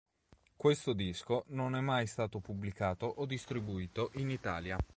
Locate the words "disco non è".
0.93-1.79